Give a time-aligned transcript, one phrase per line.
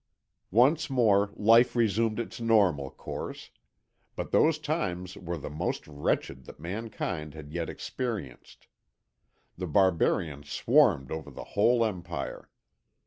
[0.49, 3.51] "Once more life resumed its normal course;
[4.15, 8.65] but those times were the most wretched that mankind had yet experienced.
[9.59, 12.49] The barbarians swarmed over the whole Empire.